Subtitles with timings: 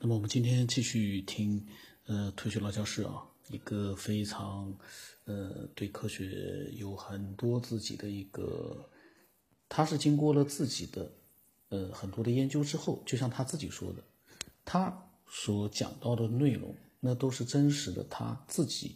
[0.00, 1.66] 那么我们今天继续听，
[2.06, 4.72] 呃，退休老教师啊，一个非常，
[5.24, 8.88] 呃，对科学有很多自己的一个，
[9.68, 11.10] 他是经过了自己的，
[11.70, 14.00] 呃，很多的研究之后，就像他自己说的，
[14.64, 18.94] 他所讲到的内容，那都是真实的，他自己，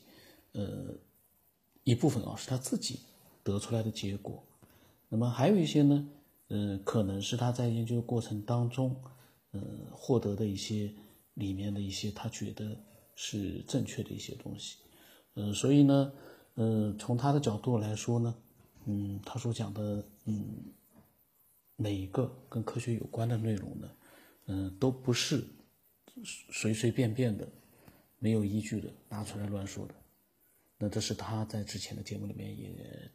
[0.53, 0.95] 呃，
[1.83, 3.01] 一部分啊是他自己
[3.43, 4.41] 得出来的结果，
[5.09, 6.09] 那么还有一些呢，
[6.47, 8.95] 呃，可能是他在研究过程当中。
[9.53, 9.61] 呃，
[9.91, 10.93] 获得的一些
[11.35, 12.77] 里面的一些他觉得
[13.15, 14.79] 是正确的一些东西，
[15.35, 16.13] 呃，所以呢，
[16.55, 18.35] 呃，从他的角度来说呢，
[18.87, 20.73] 嗯，他所讲的，嗯，
[21.77, 23.91] 每一个跟科学有关的内容呢，
[24.47, 25.45] 嗯，都不是
[26.25, 27.47] 随随便便的、
[28.19, 29.95] 没有依据的拿出来乱说的。
[30.79, 33.11] 那这是他在之前的节目里面也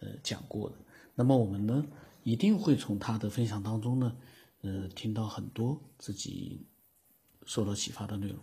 [0.00, 0.76] 呃讲过的。
[1.14, 1.86] 那么我们呢，
[2.24, 4.16] 一定会从他的分享当中呢。
[4.62, 6.66] 呃，听到很多自己
[7.46, 8.36] 受到启发的内容。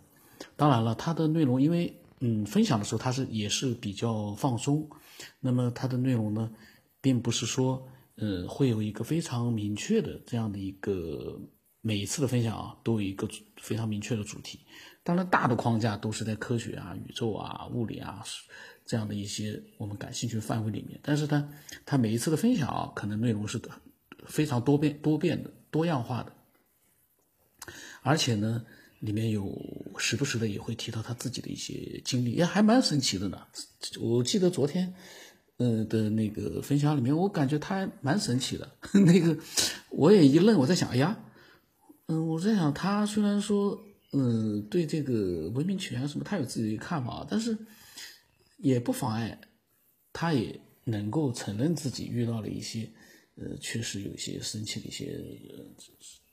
[0.56, 4.88] 当然了，他的内容因为嗯，分享的时候他是也是比较放松。
[5.40, 6.50] 那么他的内容呢，
[7.00, 11.38] 并不是说呃会有一个非常明确的这样的一个
[11.82, 13.28] 每一次的分享啊，都有一个
[13.58, 14.60] 非常明确的主题。
[15.02, 18.24] 当然，大的框架都是在科学啊、宇宙啊、物理啊
[18.84, 20.98] 这样的一些我们感兴趣范围里面。
[21.02, 21.48] 但是呢，
[21.84, 23.60] 他每一次的分享啊，可能内容是
[24.26, 25.50] 非常多变多变的。
[25.76, 26.32] 多样化的，
[28.00, 28.64] 而且呢，
[29.00, 29.54] 里面有
[29.98, 33.46] 时不时的也会提到他自己的一些经历，也还蛮神奇的呢。
[34.00, 34.94] 我记得昨天，
[35.58, 38.66] 呃的那个分享里面，我感觉他还蛮神奇的。
[39.04, 39.38] 那个
[39.90, 41.18] 我也一愣，我在想，哎呀，
[42.06, 43.78] 嗯，我在想他虽然说，
[44.14, 47.54] 嗯，对这个文明起源什么，他有自己的看法，但是
[48.56, 49.38] 也不妨碍
[50.14, 52.88] 他也能够承认自己遇到了一些。
[53.36, 55.04] 呃，确实有一些深切的一些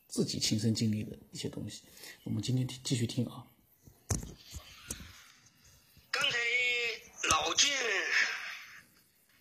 [0.07, 1.83] 自己亲身经历的一些东西。
[2.23, 3.45] 我们今天继续听啊。
[6.09, 6.37] 刚才
[7.29, 7.69] 老金、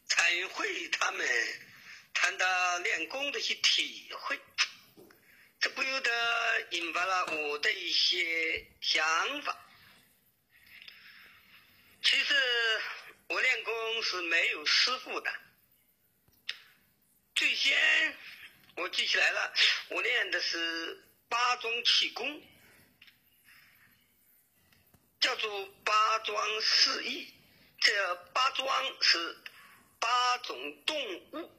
[0.07, 1.27] 彩慧他们
[2.13, 4.41] 谈到练功的一些体会，
[5.61, 6.11] 这不由得
[6.73, 9.57] 引发了我的一些想法。
[12.03, 12.35] 其实
[13.29, 15.31] 我练功是没有师傅的。
[17.43, 18.17] 最先
[18.77, 19.53] 我记起来了，
[19.89, 22.41] 我练的是八桩气功，
[25.19, 27.35] 叫做八桩四意。
[27.81, 29.43] 这八桩是
[29.99, 31.51] 八种动物，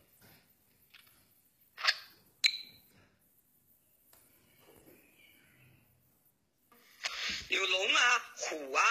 [7.50, 8.84] 有龙啊、虎啊、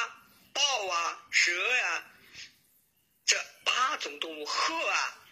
[0.52, 2.12] 豹啊、蛇呀，
[3.24, 5.24] 这八种动物，鹤啊、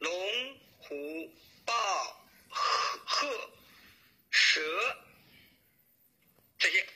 [0.00, 0.60] 龙。
[0.92, 3.50] 虎、豹、鹤、
[4.30, 4.60] 蛇，
[6.58, 6.86] 这些，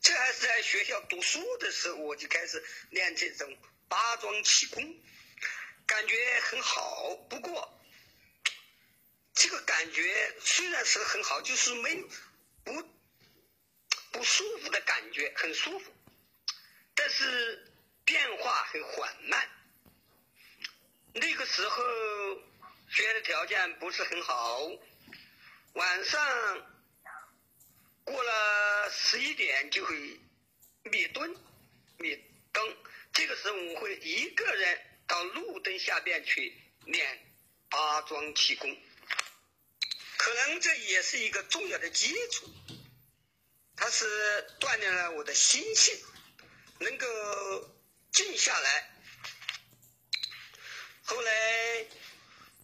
[0.00, 3.58] 这还是在学校读书的时候，我就开始练这种
[3.88, 5.02] 八桩气功，
[5.84, 7.16] 感觉很好。
[7.28, 7.76] 不过，
[9.34, 12.04] 这个感觉虽然是很好，就是没
[12.62, 12.88] 不
[14.12, 15.92] 不舒服的感觉，很舒服，
[16.94, 17.72] 但是
[18.04, 19.50] 变化很缓慢。
[21.18, 21.82] 那个时候
[22.90, 24.60] 学的条件不是很好，
[25.72, 26.66] 晚上
[28.04, 30.20] 过了十一点就会
[30.82, 31.34] 灭灯，
[31.96, 32.22] 灭
[32.52, 32.76] 灯。
[33.14, 37.18] 这个时候我会一个人到路灯下边去练
[37.70, 38.76] 八桩气功，
[40.18, 42.46] 可能这也是一个重要的基础，
[43.74, 45.98] 它是锻炼了我的心性，
[46.78, 47.06] 能够
[48.12, 48.92] 静下来。
[51.06, 51.86] 后来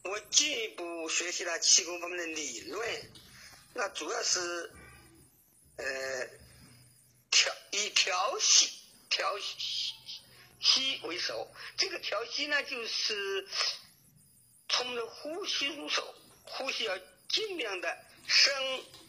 [0.03, 3.11] 我进一步学习了气功方面的理论，
[3.73, 4.73] 那主要是
[5.77, 5.85] 呃
[7.31, 8.69] 调以调息
[9.09, 9.33] 调
[10.61, 11.55] 息为首。
[11.79, 13.47] 这个调息呢，就是
[14.69, 16.15] 从着呼吸入手，
[16.45, 16.99] 呼吸要
[17.29, 18.53] 尽量的深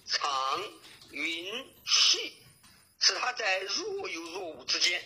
[0.06, 0.62] 长
[1.10, 2.38] 匀细，
[3.00, 5.04] 使它在若有若无之间。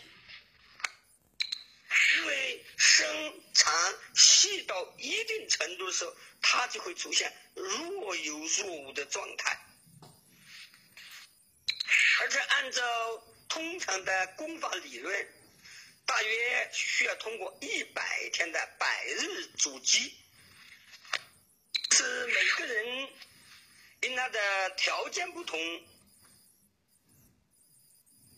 [2.17, 9.59] 因为深长细到一定程度的时候，它就会出现若有若无的状态，
[12.21, 15.27] 而且按照通常的功法理论，
[16.07, 20.17] 大约需要通过一百天的百日筑基，
[21.91, 23.09] 是每个人
[24.01, 25.59] 因他的条件不同。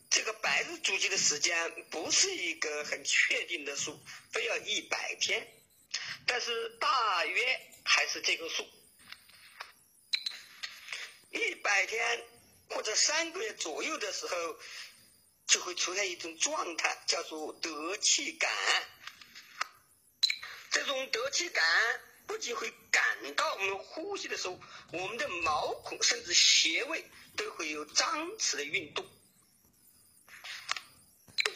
[0.09, 3.99] 这个白日筑基的时间不是一个很确定的数，
[4.31, 5.47] 非要一百天，
[6.25, 8.67] 但是大约还是这个数。
[11.29, 12.25] 一百天
[12.69, 14.59] 或者三个月左右的时候，
[15.45, 18.51] 就会出现一种状态，叫做得气感。
[20.71, 21.63] 这种得气感
[22.25, 24.59] 不仅会感到我们呼吸的时候，
[24.91, 27.05] 我们的毛孔甚至穴位
[27.37, 29.07] 都会有张弛的运动。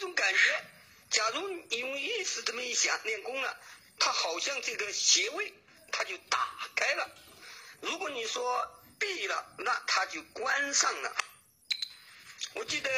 [0.03, 0.65] 这种感觉，
[1.11, 3.57] 假如你用意识这么一想，练功了，
[3.97, 5.53] 它好像这个穴位
[5.93, 6.45] 它就打
[6.75, 7.09] 开了。
[7.79, 8.69] 如果你说
[8.99, 11.15] 闭了，那它就关上了。
[12.55, 12.91] 我记得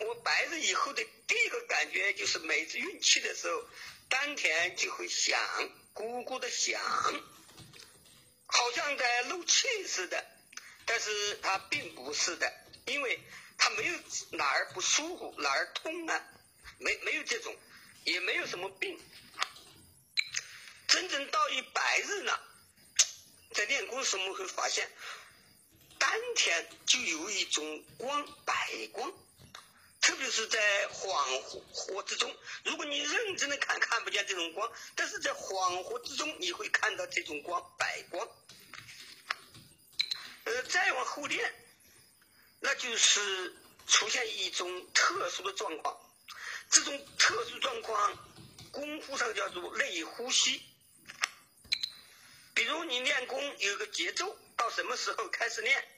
[0.00, 3.62] 我白日以后的第一个感觉就是每次运气的时候。
[4.08, 5.36] 丹田就会响，
[5.92, 6.80] 咕咕的响，
[8.46, 10.24] 好像在漏气似的，
[10.84, 12.50] 但是它并不是的，
[12.86, 13.20] 因为
[13.58, 13.98] 它没有
[14.30, 16.24] 哪儿不舒服，哪儿痛啊，
[16.78, 17.56] 没没有这种，
[18.04, 18.98] 也没有什么病。
[20.88, 22.40] 真正到一百日了，
[23.52, 24.90] 在练功时我们会发现，
[25.98, 29.12] 丹田就有一种光，白光。
[30.00, 31.42] 特别是在恍
[31.74, 32.32] 惚之中，
[32.64, 38.28] 如果你认真的看，看不见这种光；但是在恍惚之中，你会看到这种光，白光。
[40.44, 41.52] 呃，再往后练，
[42.60, 43.56] 那就是
[43.88, 45.98] 出现一种特殊的状况。
[46.70, 48.18] 这种特殊状况，
[48.70, 50.62] 功夫上叫做内呼吸。
[52.54, 55.88] 比如你练功有个节奏，到什么时候开始练，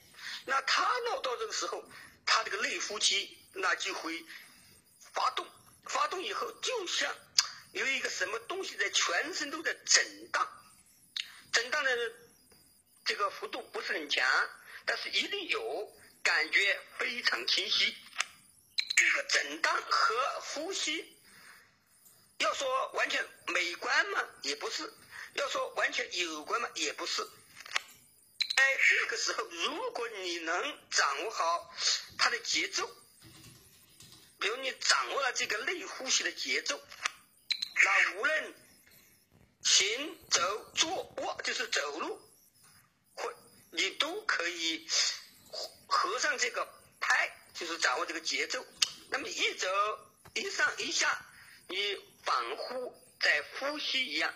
[0.45, 1.83] 那他闹到这个时候，
[2.25, 3.35] 他这个内呼吸。
[3.53, 4.23] 那就会
[5.11, 5.45] 发动，
[5.85, 7.13] 发动以后就像
[7.71, 10.47] 有一个什么东西在全身都在震荡，
[11.51, 12.13] 震荡的
[13.05, 14.23] 这个幅度不是很强，
[14.85, 15.91] 但是一定有，
[16.21, 17.97] 感觉非常清晰。
[18.99, 21.17] 这个震荡和呼吸，
[22.39, 24.83] 要说完全美观嘛，也不是；
[25.35, 27.23] 要说完全有关嘛，也不是。
[28.57, 31.73] 在这个时候，如果你能掌握好
[32.17, 32.93] 它的节奏。
[34.37, 36.81] 比如你掌握了这个内呼吸的节奏，
[37.83, 38.53] 那无论
[39.63, 42.21] 行走坐卧，就是走路，
[43.15, 43.33] 或
[43.71, 44.89] 你都可以
[45.87, 46.67] 合上这个
[46.99, 48.65] 拍，就是掌握这个节奏。
[49.09, 49.67] 那么一走
[50.33, 51.25] 一上一下，
[51.67, 54.33] 你仿佛在呼吸一样，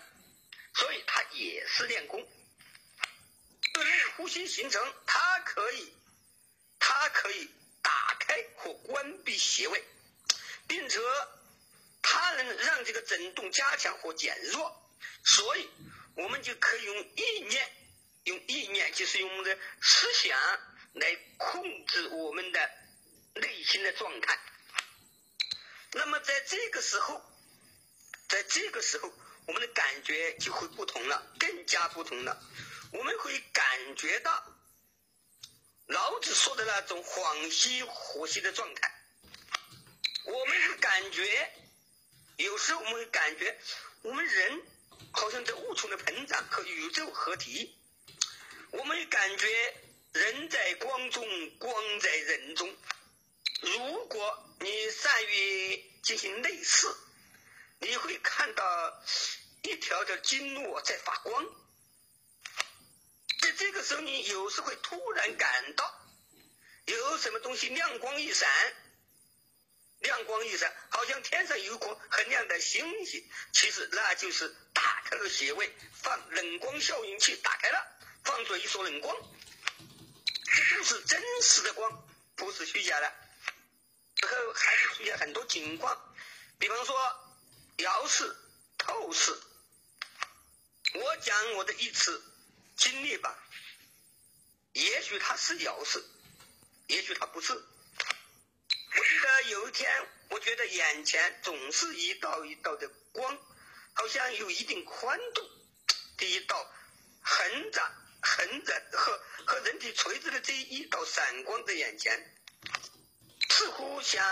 [0.74, 2.28] 所以它也是练功。
[3.72, 5.94] 对内呼吸形成，它可以，
[6.78, 7.48] 它可以
[7.82, 9.82] 打开或关闭穴位。
[10.66, 10.98] 并且，
[12.02, 14.90] 它能让这个震动加强或减弱，
[15.24, 15.68] 所以
[16.16, 17.72] 我们就可以用意念，
[18.24, 20.38] 用意念就是用我们的思想
[20.94, 22.70] 来控制我们的
[23.34, 24.38] 内心的状态。
[25.92, 27.22] 那么在这个时候，
[28.28, 29.12] 在这个时候，
[29.46, 32.42] 我们的感觉就会不同了，更加不同了。
[32.92, 34.44] 我们会感觉到
[35.86, 38.92] 老子说的那种恍兮惚兮的状态。
[40.24, 41.52] 我们会感觉，
[42.36, 43.58] 有时候我们会感觉，
[44.02, 44.62] 我们人
[45.12, 47.76] 好像在无穷的膨胀和宇宙合体。
[48.70, 49.74] 我们感觉
[50.12, 51.24] 人在光中，
[51.58, 52.76] 光在人中。
[53.64, 56.86] 如果你善于进行内视，
[57.80, 59.02] 你会看到
[59.62, 61.44] 一条条经络在发光。
[63.40, 65.84] 在这个时候，你有时会突然感到
[66.86, 68.48] 有什么东西亮光一闪。
[70.00, 77.86] 亮光一闪，好像天上有颗很亮的星星，其实那就是打开了穴位，放冷光效应器打开了，
[78.22, 79.16] 放出一束冷光，
[80.44, 82.06] 这都是真实的光，
[82.36, 83.10] 不是虚假的。
[84.24, 86.14] 然后还会出现很多情况，
[86.58, 86.96] 比方说
[87.78, 88.36] 遥视、
[88.78, 89.38] 透视。
[90.94, 92.22] 我讲我的一次
[92.76, 93.36] 经历吧，
[94.72, 96.02] 也许它是遥视，
[96.86, 97.52] 也许它不是。
[97.52, 99.90] 我记得有一天，
[100.30, 103.36] 我觉得眼前总是一道一道的光，
[103.92, 105.42] 好像有一定宽度
[106.16, 106.70] 的一道
[107.20, 112.36] 横着、横着和和人体垂直的这一道闪光在眼前，
[113.64, 114.22] 似乎想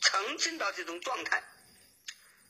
[0.00, 1.44] 沉浸到这种状态，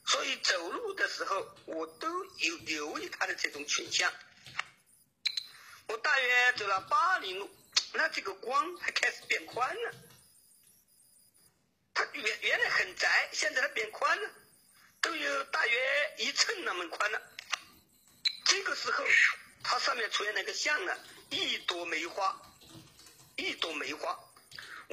[0.06, 4.12] 所以走路的时候我都有留意它的这种倾向。
[5.88, 7.50] 我大约走了八里路，
[7.92, 9.94] 那这个光还开始变宽了。
[11.92, 14.30] 它原原来很窄，现在它变宽了，
[15.00, 17.20] 都有大约一寸那么宽了。
[18.44, 19.04] 这个时候，
[19.64, 20.96] 它上面出现了一个像呢，
[21.30, 22.40] 一朵梅花，
[23.34, 24.23] 一朵梅花。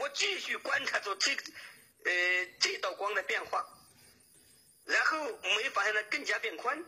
[0.01, 1.31] 我继续观察着这，
[2.05, 3.63] 呃，这道光的变化，
[4.86, 6.84] 然后我们发现它更加变宽，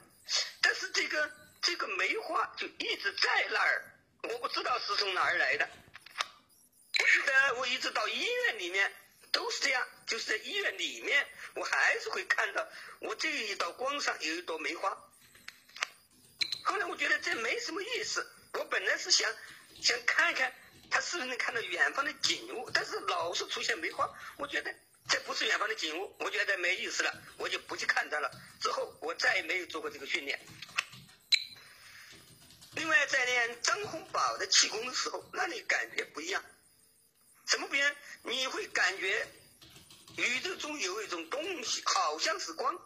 [0.62, 3.86] 但是这个这个梅花就一直在那儿，
[4.24, 5.70] 我不知道是从哪儿来的。
[7.00, 8.26] 我记得我就是在医
[10.56, 12.68] 院里面，我还是会看到
[13.00, 14.98] 我这一道光上有一朵梅花。
[16.66, 19.32] 后来我觉得这没什么意思，我本来是想
[19.82, 20.54] 想看看
[20.94, 24.08] 他是能看到远方的景物，但是老是出现梅花，
[24.38, 24.72] 我觉得
[25.10, 28.30] 这不是远方的景物，我觉得没意思了，我就不去看它了。
[28.62, 30.40] 之后我再也没有做过这个训练。
[32.76, 36.46] 另外，在练张洪宝的气功的时候，那你感觉不一样。
[37.48, 37.96] 怎么不一样？
[38.22, 39.28] 你会感觉
[40.18, 42.80] 宇宙中有一种东西，好像是光，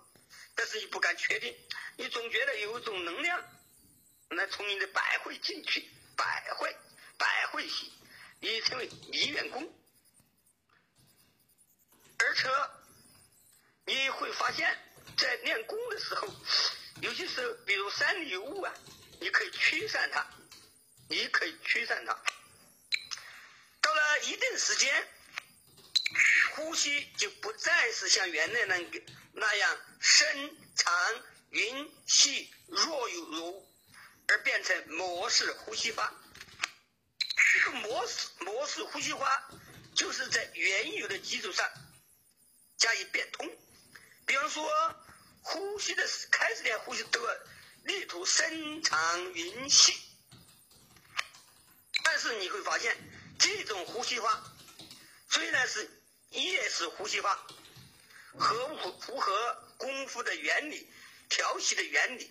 [0.56, 1.54] 但是你不敢确定。
[1.98, 3.44] 你总觉得有一种能量，
[4.30, 6.74] 来从你的百会进去，百会，
[7.18, 7.92] 百会系，
[8.40, 9.74] 你称为离元功。
[12.20, 12.50] 而且
[13.86, 14.78] 你会发现，
[15.18, 16.28] 在练功的时候，
[17.02, 18.74] 有些时候，比如山里有雾啊。
[19.20, 20.28] 你可以驱散它，
[21.10, 22.14] 你可以驱散它。
[23.82, 25.08] 到了一定时间，
[26.54, 29.02] 呼吸就不再是像原来那个
[29.34, 30.94] 那样深长
[31.50, 33.68] 匀细若有如，
[34.28, 36.14] 而变成模式呼吸法。
[37.82, 39.50] 模式模式呼吸法，
[39.96, 41.70] 就是在原有的基础上
[42.78, 43.50] 加以变通。
[44.26, 44.70] 比方说，
[45.42, 47.36] 呼吸的开始练呼吸都要。
[47.84, 49.94] 力图深长匀细，
[52.04, 52.98] 但是你会发现，
[53.40, 54.44] 这种呼吸法
[55.30, 55.90] 虽然是
[56.32, 57.48] 夜式呼吸法，
[58.38, 60.92] 合符符合功夫的原理、
[61.30, 62.30] 调息的原理，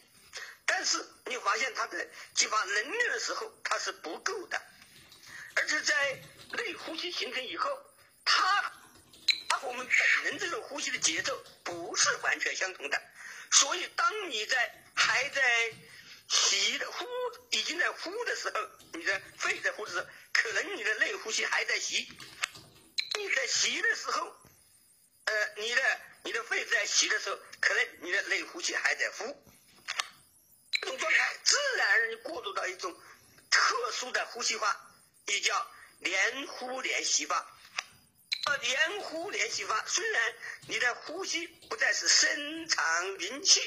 [0.67, 4.61] 但是你发现它在激发能量的时候，它是不够的，
[5.57, 6.19] 而且在
[6.53, 7.71] 内呼吸形成以后，
[8.25, 8.73] 它
[9.49, 13.03] 它和我们本人这种呼吸的节奏不是完全相同的，
[13.51, 15.73] 所以当你在还在
[16.29, 17.07] 吸的呼，
[17.51, 18.61] 已经在呼的时候，
[18.93, 22.09] 你的肺在呼的时候，可能你的内呼吸还在吸。
[23.19, 24.27] 你在吸的时候，
[25.25, 29.43] 呃，你的你的肺在吸的时候，可能你的内呼吸还在呼。
[30.83, 32.95] 这种状态自然而然过渡到一种
[33.51, 34.86] 特殊的呼吸法，
[35.27, 35.67] 也叫
[36.01, 37.47] 连呼连吸法。
[38.61, 40.35] 连呼连吸法，虽然
[40.69, 43.61] 你的呼吸不再是深长匀细。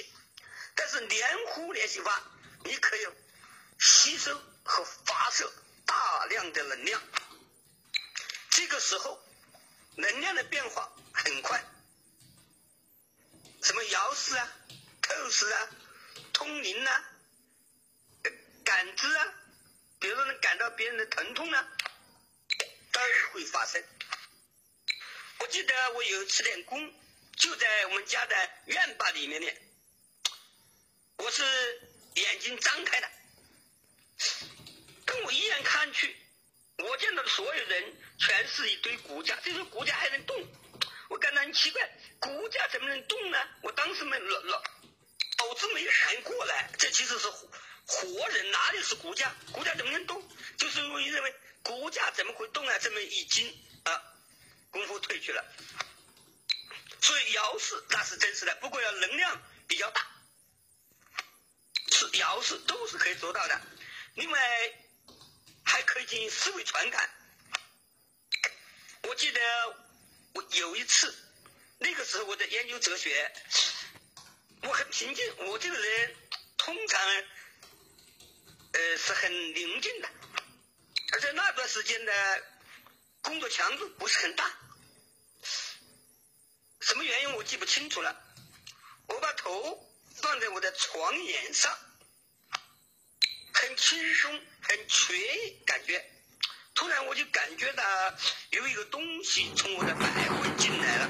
[0.74, 2.24] 但是连呼连吸法，
[2.64, 3.06] 你可以
[3.78, 5.52] 吸收和发射
[5.86, 7.02] 大量的能量。
[8.52, 9.22] 这个时候，
[9.96, 11.62] 能量的变化很快。
[13.62, 14.54] 什么摇视啊、
[15.02, 15.70] 透视啊、
[16.32, 17.10] 通灵啊、
[18.64, 19.34] 感知啊，
[20.00, 21.68] 比如说能感到别人的疼痛啊，
[22.92, 23.02] 都
[23.34, 23.84] 会发生。
[25.40, 26.94] 我记得我有一次练功，
[27.38, 29.62] 就在我们家的院坝里面练。
[31.18, 31.44] 我是
[32.16, 33.10] 眼睛张开的，
[35.06, 36.16] 跟我一眼看去，
[36.78, 40.48] 我见到的所有人全是一堆骨架，这些骨架还能动，
[41.10, 41.90] 我感到很奇怪，
[42.22, 43.38] 骨架怎么能动呢？
[43.64, 44.64] 我当时没脑脑
[45.40, 47.28] 脑子没反应过来，这其实是
[47.90, 49.36] 活人，哪里是骨架？
[49.52, 50.24] 骨架怎么能动？
[50.58, 52.78] 就是我认为骨架怎么会动啊？
[52.80, 53.52] 这么一惊
[53.84, 54.04] 啊，
[54.70, 55.44] 功夫退去了。
[57.02, 60.06] 所以摇式那是真实的，不过要能量比较大。
[61.92, 63.60] 是摇式都是可以做到的，
[64.14, 64.40] 另外
[65.66, 67.10] 还可以进行思维传感。
[69.04, 69.42] 我记得
[70.34, 71.14] 我有一次，
[71.80, 73.32] 那个时候我在研究哲学，
[74.62, 75.36] 我很平静。
[75.48, 76.16] 我这个人
[76.58, 77.02] 通常
[78.72, 80.10] 呃是很宁静的，
[81.14, 82.44] 而且那段时间的
[83.22, 84.52] 工作强度不是很大。
[86.82, 88.16] 什么原因我记不清楚了。
[89.08, 89.86] 我把头。
[90.22, 91.74] 放在我的床沿上，
[93.54, 96.06] 很轻松，很惬意，感觉。
[96.76, 97.84] 突然我就感觉到
[98.50, 101.10] 有一个东西从我的百会进来了，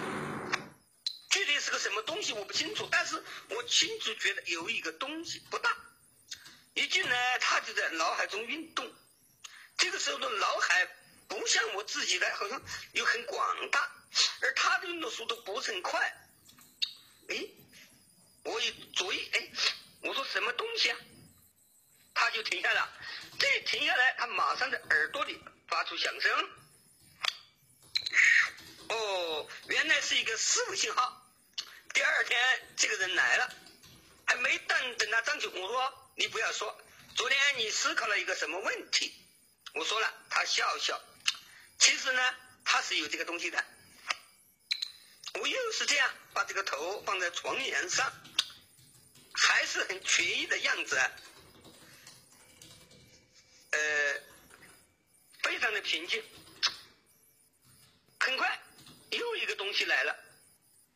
[1.32, 5.76] 具体是个什么东西我不清楚，但是我清楚觉得有一个东西不大，
[6.80, 8.90] 一进来他就在脑海中运动。
[9.78, 10.88] 这个时候的脑海
[11.28, 12.62] 不像我自己的，好像
[12.94, 13.92] 又很广大，
[14.42, 16.00] 而他的运动速度不是很快。
[17.30, 17.48] 哎。
[18.46, 19.50] 我一注意，哎，
[20.02, 20.98] 我说什么东西啊？
[22.14, 22.90] 他就停下了。
[23.38, 26.50] 这停下来，他马上在耳朵里发出响声。
[28.88, 31.22] 哦，原来是一个思维信号。
[31.94, 32.40] 第二天，
[32.78, 33.54] 这个人来了，
[34.26, 36.78] 还没等等他张起，我说：“你不要说，
[37.16, 39.14] 昨天你思考了一个什么问题？”
[39.74, 41.02] 我说了，他笑笑。
[41.80, 42.36] 其实呢，
[42.66, 43.64] 他是有这个东西的。
[45.36, 48.14] 我又是这样，把这个头放在床沿上。
[49.34, 51.00] 还是很惬意的样子，
[53.70, 54.22] 呃，
[55.42, 56.22] 非常的平静。
[58.20, 58.62] 很快
[59.12, 60.20] 又一个东西来了，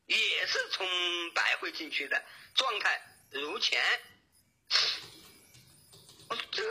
[0.07, 0.85] 也是从
[1.33, 2.25] 白回进去的，
[2.55, 3.01] 状态
[3.31, 3.81] 如前。
[6.51, 6.63] 这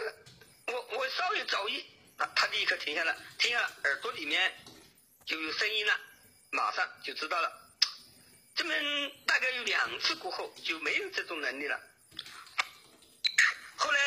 [0.66, 1.80] 我我稍微走一，
[2.16, 4.54] 啊，他立刻停下来，停下来，耳朵里面
[5.26, 6.00] 就有声音了，
[6.50, 7.60] 马上就知道了。
[8.54, 8.74] 这么
[9.26, 11.80] 大概有两次过后就没有这种能力了。
[13.76, 13.98] 后来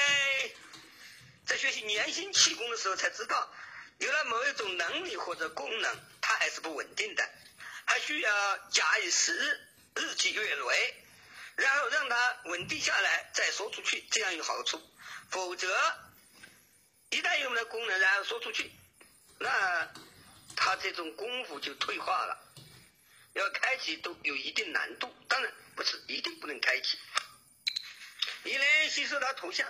[1.46, 3.54] 在学习年心气功的时候才知道，
[3.98, 7.30] 有了某一种能力或者功能，它还是不稳定的，
[7.86, 11.05] 还需要假以时日，日积月累，
[12.16, 14.82] 它稳定下来再说出去，这样有好处。
[15.32, 15.68] 否则，
[17.10, 18.72] 一旦有了功能然后说出去，
[19.38, 19.94] 那
[20.56, 22.42] 他这种功夫就退化了。
[23.34, 26.98] 要开启都有一定难度，当然不是一定不能开启。
[28.44, 29.70] 你能吸收到图像，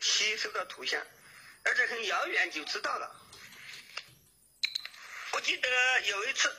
[0.00, 1.06] 吸收到图像，
[1.62, 3.14] 而且很遥远就知道了。
[5.34, 6.52] 我记得有一次，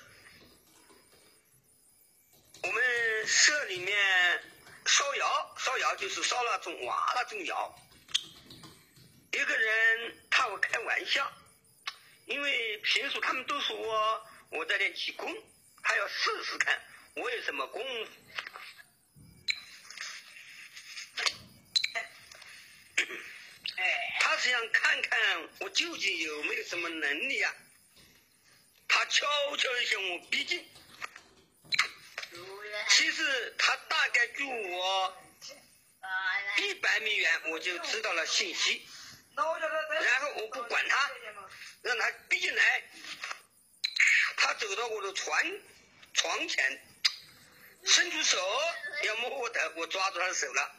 [2.61, 4.52] 我们社里面
[4.85, 7.79] 烧窑，烧窑就是烧那种瓦那种窑。
[9.31, 11.31] 一个人怕我开玩笑，
[12.25, 15.33] 因为平时他们都说我我在练气功。
[15.85, 16.81] 他要试试看
[17.15, 18.11] 我有什么功夫，
[24.21, 27.53] 他是想看看我究竟有没有什么能力啊？
[28.87, 29.25] 他悄
[29.57, 30.65] 悄的向我逼近，
[32.89, 35.17] 其实他大概距我
[36.57, 38.87] 一百米远，我就知道了信息，
[39.35, 39.45] 然
[40.21, 41.11] 后我不管他，
[41.81, 42.83] 让他逼进来，
[44.37, 45.39] 他走到我的床。
[46.15, 46.81] 床前，
[47.83, 48.37] 伸出手
[49.01, 50.75] 要摸我头，我抓住他的手了。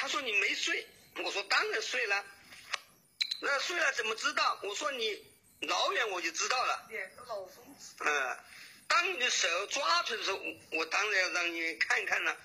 [0.00, 0.86] 他说：“你没睡。”
[1.24, 2.22] 我说：“当然睡了。”
[3.40, 4.60] 那睡了怎么知道？
[4.62, 5.26] 我说：“你
[5.62, 6.86] 老远我就知道了。”
[8.04, 8.38] 嗯，
[8.88, 10.40] 当你的手抓住的时候，
[10.72, 12.36] 我当然要让你看看了。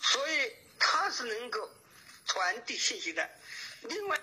[0.00, 1.70] 所以他是能够
[2.26, 3.30] 传递信息的。
[3.82, 4.20] 另外，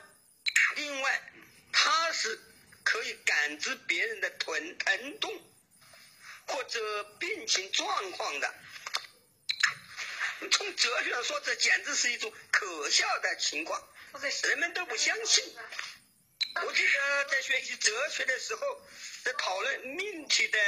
[0.75, 1.31] 另外
[1.71, 2.39] 他是。
[2.87, 5.43] 可以感知别人的疼疼痛
[6.45, 8.53] 或者病情状况的，
[10.51, 13.81] 从哲学上说，这简直是一种可笑的情况，
[14.43, 15.43] 人们都不相信。
[16.63, 18.81] 我记得在学习哲学的时候，
[19.23, 20.59] 在讨论命题的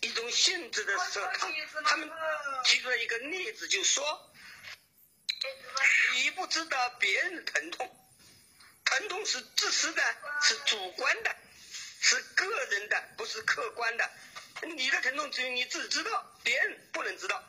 [0.00, 1.26] 一种性质的时候，
[1.84, 2.10] 他们
[2.64, 4.30] 提出了一个例子，就说
[6.14, 7.90] 你不知道别人的疼痛。
[8.84, 11.36] 疼痛是自私的，是主观的，
[12.00, 14.10] 是个人的，不是客观的。
[14.62, 17.42] 你的疼痛只有你自己知道，别人不能知道。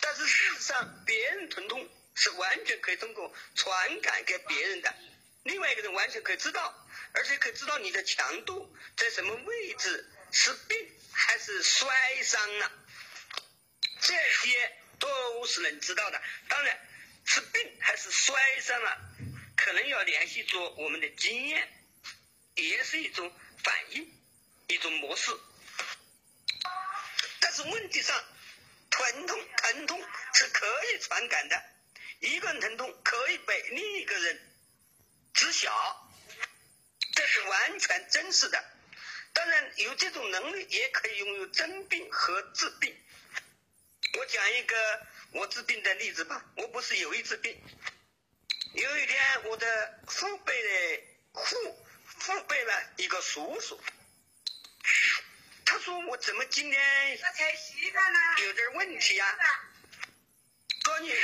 [0.00, 1.88] 但是事实上，别人疼痛
[2.20, 4.94] 是完全可以通过传感给别人的。
[5.42, 12.70] 另外一个人完全可以知道，而且可以知道你的强度在什么位置，是病还是摔伤了，
[14.02, 16.20] 这些都是能知道的。
[16.46, 16.78] 当然
[17.24, 18.98] 是病还是摔伤了。
[19.56, 21.68] 可能要联系着我们的经验，
[22.54, 24.12] 也是一种反应，
[24.68, 25.32] 一种模式。
[27.40, 28.24] 但是问题上，
[28.90, 30.02] 疼痛疼痛
[30.34, 31.62] 是可以传感的，
[32.20, 34.40] 一个人疼痛可以被另一个人
[35.34, 36.10] 知晓，
[37.14, 38.62] 这是完全真实的。
[39.32, 42.94] 当然，有这种能力也可以拥有真病和治病。
[44.18, 47.58] 我讲一个我治病的例子吧，我不是有意治病。
[48.74, 51.02] 有一天，我的父辈的
[51.32, 53.80] 父父辈呢，一个叔叔，
[55.64, 57.18] 他说我怎么今天
[58.38, 59.26] 有点问题呀？
[59.32, 59.69] 说
[61.00, 61.14] 你，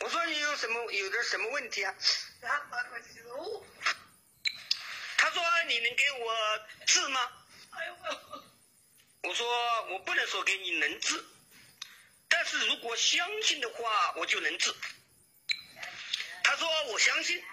[0.00, 1.94] 我说你有什么有点什么问题啊？
[5.16, 6.34] 他说你能给我
[6.86, 7.32] 治吗？
[9.22, 9.46] 我说
[9.90, 11.24] 我不能说给你能治。
[12.28, 14.72] 但是如果相信的话，我就能治。
[16.44, 17.44] 他说我相信，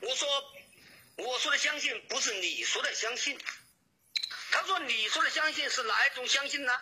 [0.00, 0.54] 我说
[1.16, 3.38] 我说的相信不是你说的相信。
[4.50, 6.80] 他说你说的相信是哪一种相信呢？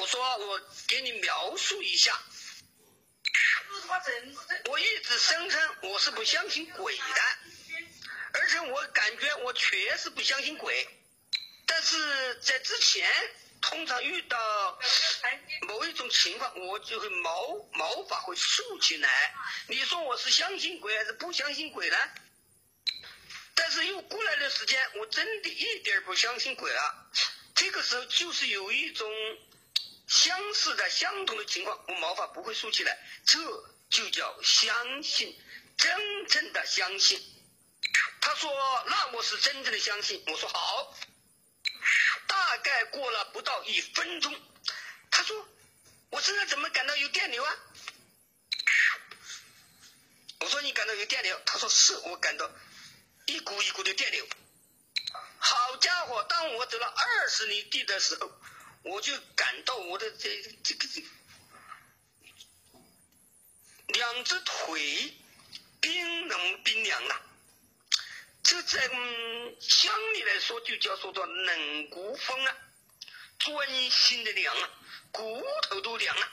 [0.00, 2.18] 我说我给你描述一下。
[4.64, 7.04] 我一直声称我是不相信鬼的，
[8.32, 10.88] 而且我感觉我确实不相信鬼，
[11.66, 13.08] 但是在之前。
[13.62, 14.78] 通常遇到
[15.68, 19.34] 某一种情况，我就会毛毛发会竖起来。
[19.68, 21.96] 你说我是相信鬼还是不相信鬼呢？
[23.54, 27.10] 但是又过来的时间，我真的一点不相信鬼了。
[27.54, 29.12] 这个时候就是有一种
[30.10, 33.38] 相似的、相同的情况，我毛发不会竖起来，这
[33.88, 35.40] 就叫相信，
[35.78, 37.22] 真正的相信。
[38.20, 38.52] 他说
[38.90, 40.98] ：“那我是真正的相信。”我说：“好。”
[42.26, 44.34] 大概过了不到一分钟，
[45.12, 45.48] 他说
[46.10, 47.56] ：“我身上怎么感到有电流啊？”
[50.40, 52.50] 我说：“你感到有电流？”他说：“是我感到
[53.26, 54.26] 一股一股的电流。”
[55.38, 56.22] 好家伙！
[56.24, 58.30] 当我走了二十里地的时候，
[58.82, 61.02] 我就感到我的这这个这
[63.88, 65.14] 两只腿
[65.80, 67.22] 冰冷冰凉了。
[68.42, 68.88] 这在
[69.60, 72.56] 乡里来说，就叫做做冷骨风啊，
[73.38, 74.70] 钻心的凉啊，
[75.12, 76.32] 骨头都凉了。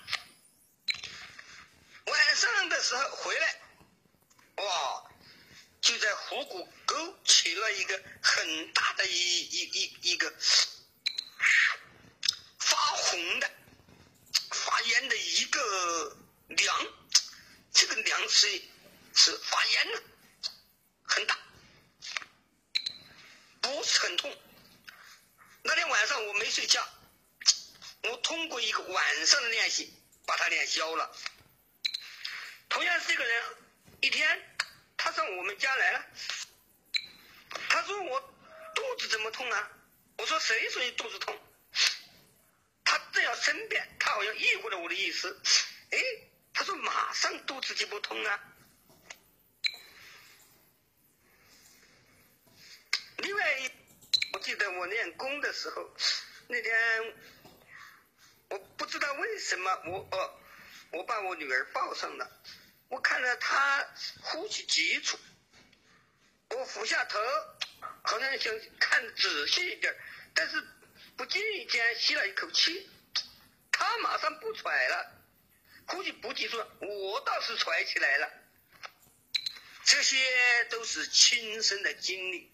[2.06, 3.62] 晚上的时候回来，
[4.56, 5.12] 哇，
[5.82, 10.34] 就在虎骨沟起了一个很大的一一一一个
[12.88, 13.52] 发红的、
[14.52, 16.88] 发炎的一个凉，
[17.74, 18.62] 这个凉是
[19.14, 20.04] 是发炎了，
[21.04, 21.38] 很大。
[23.60, 24.34] 不是很痛。
[25.64, 26.82] 那天晚上我没睡觉，
[28.04, 29.94] 我通过一个晚上的练习
[30.26, 31.14] 把它练消了。
[32.70, 33.44] 同样是一个人，
[34.00, 34.58] 一天
[34.96, 36.06] 他上我们家来了，
[37.68, 38.22] 他说我
[38.74, 39.72] 肚子怎么痛啊？
[40.20, 41.38] 我说谁说你肚子痛？
[43.38, 45.42] 身边，他好像意会了我的意思。
[45.92, 46.00] 哎，
[46.54, 48.40] 他说马上肚子就不痛了。
[53.18, 53.72] 另外，
[54.34, 55.90] 我记得我练功的时候，
[56.48, 57.16] 那天
[58.50, 60.40] 我不知道为什么我哦，
[60.92, 62.42] 我把我女儿抱上了，
[62.90, 63.88] 我看到她
[64.22, 65.18] 呼吸急促，
[66.52, 67.20] 我俯下头，
[68.04, 69.96] 好像想看仔细一点，
[70.34, 70.64] 但是
[71.18, 72.90] 不经意间吸了一口气，
[73.78, 75.12] 他马上不喘了，
[75.86, 78.28] 呼吸不急促，我倒是喘起来了，
[79.84, 80.18] 这些
[80.72, 82.52] 都是亲身的经历。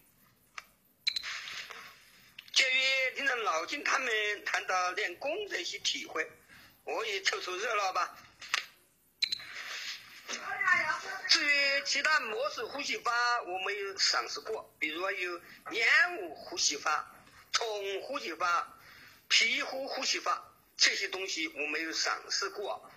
[2.52, 6.30] 鉴于听到老金他们谈到练功的一些体会，
[6.84, 8.18] 我也凑凑热闹吧。
[11.30, 17.16] 至于其他模式呼吸法，我没有尝试过，比如有烟雾呼吸法、
[17.54, 18.78] 虫呼吸法、
[19.30, 22.90] 皮肤呼吸法这些东西，我没有尝试过。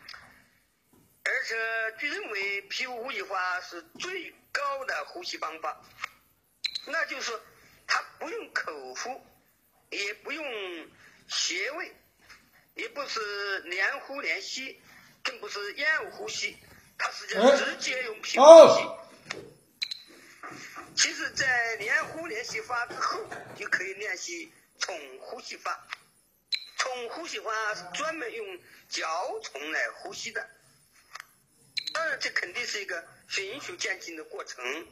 [1.24, 5.80] 而且据认为，皮肤呼吸法是最高的呼吸方法，
[6.86, 7.32] 那就是
[7.86, 9.26] 它不用口呼。
[9.88, 10.44] 也不用
[11.28, 11.94] 穴位，
[12.74, 14.82] 也不是连呼连吸，
[15.22, 16.56] 更不是咽呼呼吸，
[16.98, 18.84] 它是叫直接用皮肤呼吸。
[20.96, 25.86] 其实，在连呼连吸法之后，就可以练习重呼吸法。
[26.86, 30.48] 虫呼吸法是专门用脚虫来呼吸的。
[31.92, 34.86] 当然，这肯定是一个循序渐进的过程，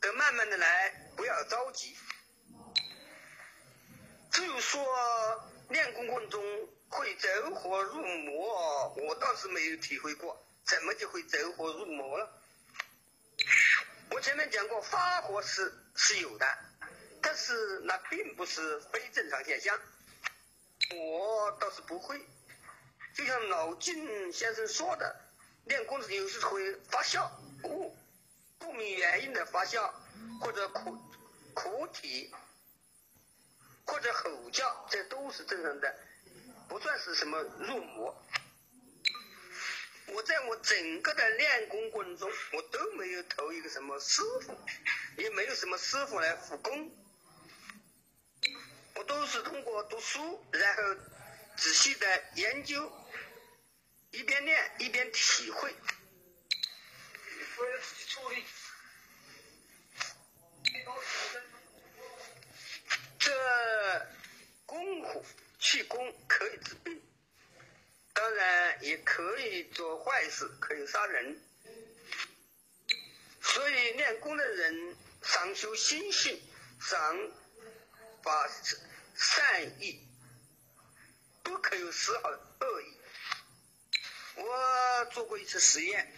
[0.00, 1.96] 得慢慢的来，不要着急。
[4.32, 4.84] 至于说
[5.68, 12.42] 练功过程中会走火入魔，我倒是没有体会过，怎么就会走火入魔了？
[14.10, 16.58] 我前面讲过，发火是是有的，
[17.22, 19.78] 但是那并不是非正常现象。
[20.90, 22.20] 我倒是不会，
[23.14, 25.16] 就像老金先生说的，
[25.64, 27.30] 练功时有时会发笑，
[27.62, 27.96] 不
[28.58, 29.94] 不明原因的发笑，
[30.40, 30.98] 或者哭
[31.54, 32.32] 哭啼。
[33.86, 35.94] 或者吼叫，这都是正常的，
[36.70, 38.16] 不算是什么入魔。
[40.06, 44.58] 我在我整个的练功过程中，我都没有投一个什么师傅，
[45.18, 46.90] 也没有什么师傅来辅功，
[48.94, 50.82] 我都是通过读书，然后
[51.56, 52.92] 仔细的研究，
[54.12, 55.74] 一边练一边体会。
[63.18, 64.06] 这
[64.66, 65.24] 功夫
[65.58, 67.02] 气功可以治病，
[68.12, 71.40] 当然也可以做坏事，可以杀人。
[73.40, 76.40] 所以练功的人，上修心性，
[76.80, 77.16] 上
[78.24, 78.48] 发
[79.14, 80.00] 善意，
[81.42, 82.96] 不可有丝毫恶意。
[84.36, 86.10] 我做过一次实验，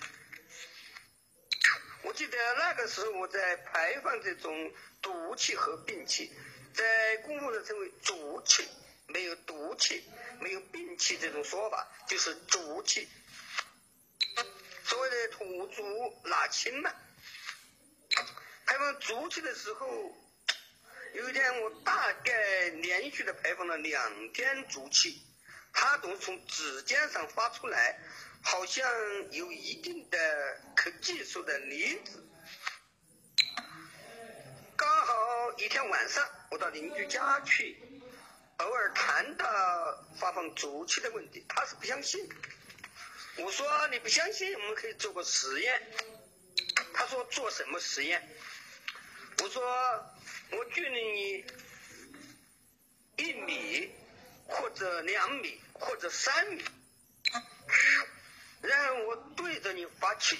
[2.02, 6.32] 我记得那个时候我在排放这种毒气和病气。
[6.72, 8.68] 在功夫上称为浊气，
[9.06, 10.04] 没有毒气，
[10.40, 13.08] 没有病气这种说法，就是浊气。
[14.84, 16.94] 所谓的土足纳清嘛。
[18.66, 20.14] 排放浊气的时候，
[21.16, 25.22] 有一天我大概连续的排放了两天浊气，
[25.72, 27.98] 它都从指尖上发出来，
[28.42, 28.86] 好像
[29.30, 32.22] 有一定的可计数的离子。
[34.76, 37.78] 刚好一天晚上，我到邻居家去，
[38.58, 39.46] 偶尔谈到
[40.20, 42.28] 发放足气的问题，他是不相信。
[43.38, 45.82] 我说你不相信，我们可以做个实验。
[46.92, 48.22] 他说做什么实验？
[49.42, 50.14] 我说
[50.50, 51.44] 我距离你
[53.16, 53.90] 一米
[54.46, 56.64] 或者两米或者三米，
[58.62, 60.38] 然后我对着你发气，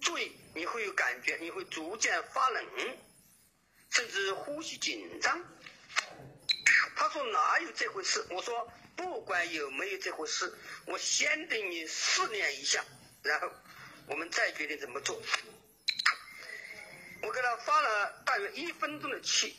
[0.00, 2.64] 注意你会有感觉，你会逐渐发冷，
[3.90, 5.42] 甚至呼吸紧张。
[6.96, 8.26] 他说哪有这回事？
[8.30, 10.52] 我说不管有没有这回事，
[10.86, 12.84] 我先对你试验一下，
[13.22, 13.50] 然后
[14.06, 15.22] 我们再决定怎么做。
[17.28, 19.54] 我给他发了大约一分钟的气，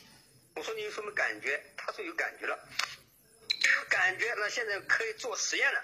[0.56, 1.62] 我说你有什么感觉？
[1.76, 2.58] 他说有感觉了，
[3.48, 5.80] 有感觉，那现在可以做实验了。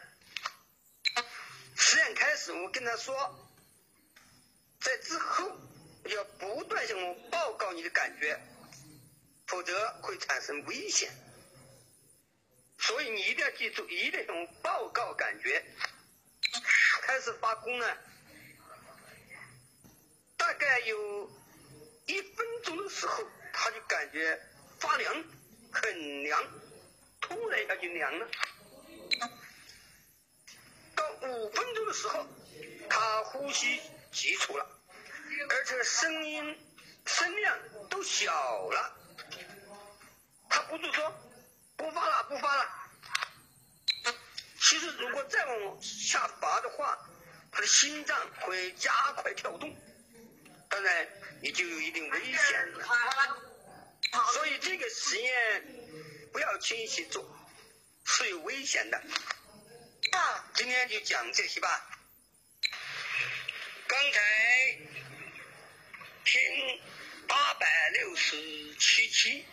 [1.76, 3.48] 实验开始，我跟他说，
[4.80, 5.56] 在之后
[6.06, 8.36] 要不断向我报告你的感觉，
[9.46, 11.12] 否则会产生危险。
[12.80, 15.64] 所以你一定要记住，一定要向我报告感觉。
[17.02, 17.96] 开始发功了，
[20.36, 21.30] 大概有。
[22.06, 24.40] 一分钟的时候，他就感觉
[24.78, 25.24] 发凉，
[25.72, 26.40] 很凉，
[27.20, 28.28] 突然一下就凉了。
[30.94, 32.24] 到五分钟的时候，
[32.88, 33.80] 他呼吸
[34.12, 34.64] 急促了，
[35.50, 36.56] 而且声音
[37.06, 37.58] 声量
[37.90, 38.32] 都小
[38.70, 38.96] 了。
[40.48, 41.12] 他不住说
[41.76, 42.70] 不发了，不发了。
[44.60, 46.96] 其实如果再往下拔的话，
[47.50, 49.76] 他的心脏会加快跳动。
[50.68, 51.08] 当然。
[51.42, 52.86] 你就有一定危险了，
[54.32, 55.64] 所以这个实验
[56.32, 57.24] 不要轻易去做，
[58.04, 59.02] 是有危险的。
[60.54, 61.88] 今天就讲这些吧。
[63.86, 64.78] 刚才
[66.24, 66.80] 听
[67.28, 69.44] 八百六十七期，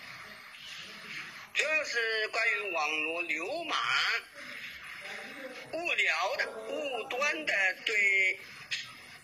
[1.54, 3.80] 主要是关于网络流氓、
[5.74, 7.54] 无聊的、无端的
[7.86, 8.40] 对。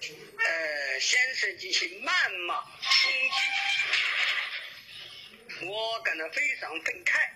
[0.01, 2.71] 呃，先生进行谩骂攻
[5.59, 7.29] 击，我感到非常愤慨。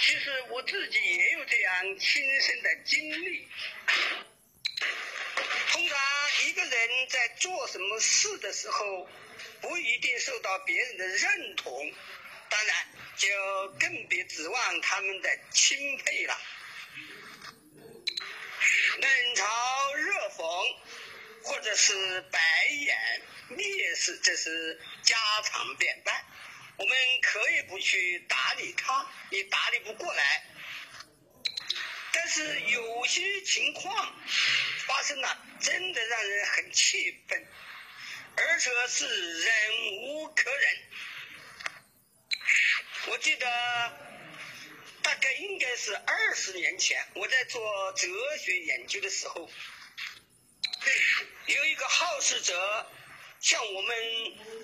[0.00, 3.46] 其实我自己也有这样亲身的经历。
[5.70, 5.98] 通常
[6.46, 9.06] 一个人在做什么事的时候，
[9.60, 11.92] 不一定受到别人的认同，
[12.48, 13.28] 当然就
[13.78, 16.40] 更别指望他们的钦佩了。
[18.98, 20.76] 冷嘲热讽。
[21.50, 26.24] 或者是白眼蔑视，这是家常便饭。
[26.76, 30.44] 我们可以不去打理他，也打理不过来。
[32.12, 34.14] 但是有些情况
[34.86, 37.44] 发生了，真的让人很气愤，
[38.36, 39.52] 而且是忍
[40.02, 40.78] 无可忍。
[43.08, 43.46] 我记得
[45.02, 48.06] 大概应该是二十年前，我在做哲
[48.38, 49.50] 学研究的时候。
[51.50, 52.90] 有一个好事者
[53.40, 53.96] 向我们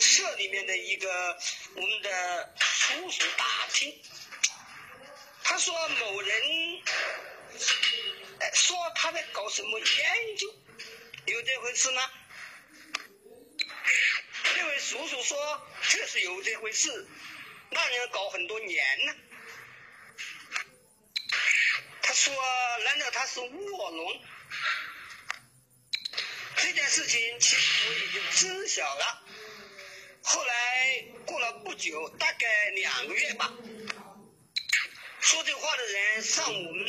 [0.01, 1.37] 社里面的一个
[1.75, 4.01] 我们的叔叔打听，
[5.42, 6.83] 他说某人
[8.55, 10.46] 说他在搞什么研究，
[11.27, 12.11] 有这回事吗？
[14.57, 17.09] 那位叔叔说确实有这回事，
[17.70, 19.16] 那人搞很多年呢。
[22.03, 22.33] 他说
[22.85, 24.22] 难道他是卧龙？
[26.57, 29.23] 这件事情其实我已经知晓了。
[30.23, 33.53] 后来过了不久，大概两个月吧，
[35.21, 36.85] 说这话的人上我们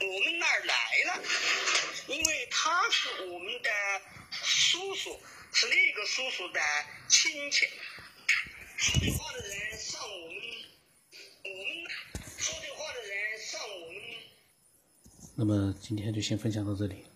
[0.00, 0.74] 我们那儿来
[1.06, 1.22] 了，
[2.06, 3.70] 因为他是我们的
[4.30, 5.20] 叔叔，
[5.52, 6.60] 是那个叔叔的
[7.08, 7.66] 亲戚。
[8.76, 10.36] 说这话的人上我们
[11.42, 11.90] 我们
[12.38, 13.96] 说这话的人上我们。
[15.34, 17.07] 那么今天就先分享到这里。